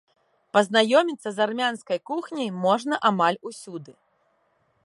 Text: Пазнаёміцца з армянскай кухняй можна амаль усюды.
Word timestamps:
Пазнаёміцца 0.55 1.29
з 1.35 1.43
армянскай 1.45 1.99
кухняй 2.13 2.49
можна 2.65 2.95
амаль 3.11 3.41
усюды. 3.51 3.93